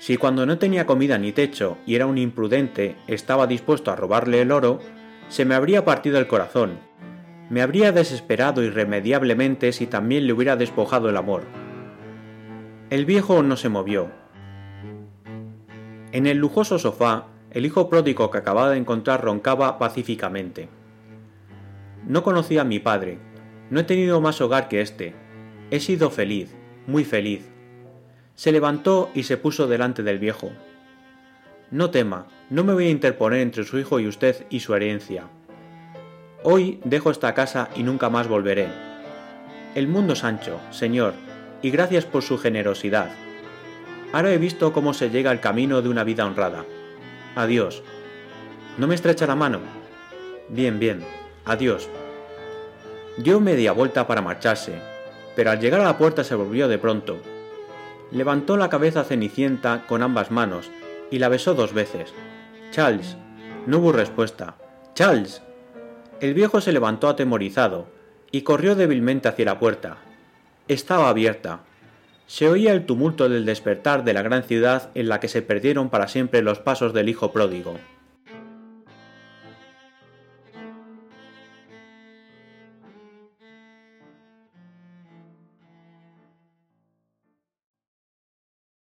si 0.00 0.16
cuando 0.16 0.46
no 0.46 0.56
tenía 0.56 0.86
comida 0.86 1.18
ni 1.18 1.30
techo 1.30 1.76
y 1.84 1.94
era 1.94 2.06
un 2.06 2.16
imprudente 2.16 2.96
estaba 3.06 3.46
dispuesto 3.46 3.90
a 3.90 3.96
robarle 3.96 4.40
el 4.40 4.50
oro, 4.50 4.80
se 5.28 5.44
me 5.44 5.54
habría 5.54 5.84
partido 5.84 6.18
el 6.18 6.26
corazón. 6.26 6.78
Me 7.50 7.60
habría 7.60 7.92
desesperado 7.92 8.62
irremediablemente 8.62 9.72
si 9.72 9.86
también 9.86 10.26
le 10.26 10.32
hubiera 10.32 10.56
despojado 10.56 11.10
el 11.10 11.18
amor. 11.18 11.42
El 12.90 13.06
viejo 13.06 13.42
no 13.42 13.56
se 13.56 13.68
movió. 13.68 14.10
En 16.12 16.26
el 16.26 16.38
lujoso 16.38 16.78
sofá, 16.78 17.26
el 17.50 17.64
hijo 17.64 17.88
pródigo 17.88 18.30
que 18.30 18.38
acababa 18.38 18.70
de 18.70 18.78
encontrar 18.78 19.24
roncaba 19.24 19.78
pacíficamente. 19.78 20.68
No 22.06 22.22
conocía 22.22 22.62
a 22.62 22.64
mi 22.64 22.80
padre, 22.80 23.18
no 23.70 23.80
he 23.80 23.84
tenido 23.84 24.20
más 24.20 24.40
hogar 24.40 24.68
que 24.68 24.80
este. 24.80 25.14
He 25.70 25.80
sido 25.80 26.10
feliz, 26.10 26.54
muy 26.86 27.04
feliz 27.04 27.50
se 28.40 28.52
levantó 28.52 29.10
y 29.12 29.24
se 29.24 29.36
puso 29.36 29.66
delante 29.66 30.02
del 30.02 30.18
viejo. 30.18 30.50
No 31.70 31.90
tema, 31.90 32.26
no 32.48 32.64
me 32.64 32.72
voy 32.72 32.86
a 32.86 32.90
interponer 32.90 33.40
entre 33.40 33.64
su 33.64 33.78
hijo 33.78 34.00
y 34.00 34.06
usted 34.06 34.46
y 34.48 34.60
su 34.60 34.74
herencia. 34.74 35.24
Hoy 36.42 36.80
dejo 36.86 37.10
esta 37.10 37.34
casa 37.34 37.68
y 37.76 37.82
nunca 37.82 38.08
más 38.08 38.28
volveré. 38.28 38.68
El 39.74 39.88
mundo 39.88 40.14
es 40.14 40.24
ancho, 40.24 40.58
señor, 40.70 41.12
y 41.62 41.70
gracias 41.70 42.04
por 42.04 42.22
su 42.22 42.38
generosidad. 42.38 43.10
Ahora 44.12 44.32
he 44.32 44.38
visto 44.38 44.72
cómo 44.72 44.94
se 44.94 45.10
llega 45.10 45.30
al 45.30 45.40
camino 45.40 45.82
de 45.82 45.88
una 45.88 46.04
vida 46.04 46.26
honrada. 46.26 46.64
Adiós. 47.36 47.82
¿No 48.78 48.86
me 48.86 48.94
estrecha 48.94 49.26
la 49.26 49.36
mano? 49.36 49.60
Bien, 50.48 50.78
bien. 50.78 51.04
Adiós. 51.44 51.88
Dio 53.16 53.40
media 53.40 53.72
vuelta 53.72 54.06
para 54.06 54.22
marcharse, 54.22 54.80
pero 55.36 55.50
al 55.50 55.60
llegar 55.60 55.80
a 55.80 55.84
la 55.84 55.98
puerta 55.98 56.24
se 56.24 56.34
volvió 56.34 56.66
de 56.68 56.78
pronto 56.78 57.20
levantó 58.10 58.56
la 58.56 58.68
cabeza 58.68 59.04
cenicienta 59.04 59.84
con 59.86 60.02
ambas 60.02 60.30
manos 60.30 60.70
y 61.10 61.18
la 61.18 61.28
besó 61.28 61.54
dos 61.54 61.72
veces. 61.72 62.12
Charles. 62.70 63.16
No 63.66 63.78
hubo 63.78 63.92
respuesta. 63.92 64.56
Charles. 64.94 65.42
El 66.20 66.34
viejo 66.34 66.60
se 66.60 66.72
levantó 66.72 67.08
atemorizado 67.08 67.86
y 68.30 68.42
corrió 68.42 68.74
débilmente 68.74 69.28
hacia 69.28 69.44
la 69.44 69.58
puerta. 69.58 69.98
Estaba 70.70 71.08
abierta. 71.08 71.62
Se 72.28 72.48
oía 72.48 72.72
el 72.72 72.86
tumulto 72.86 73.28
del 73.28 73.44
despertar 73.44 74.04
de 74.04 74.12
la 74.12 74.22
gran 74.22 74.44
ciudad 74.44 74.90
en 74.94 75.08
la 75.08 75.18
que 75.18 75.26
se 75.26 75.42
perdieron 75.42 75.90
para 75.90 76.06
siempre 76.06 76.42
los 76.42 76.60
pasos 76.60 76.94
del 76.94 77.08
hijo 77.08 77.32
pródigo. 77.32 77.76